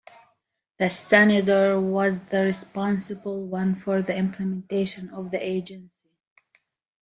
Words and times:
The 0.79 0.89
senator 0.89 1.79
was 1.79 2.15
the 2.31 2.39
responsible 2.43 3.45
one 3.45 3.75
for 3.75 4.01
the 4.01 4.17
implementation 4.17 5.11
of 5.11 5.29
the 5.29 5.37
agency. 5.39 6.09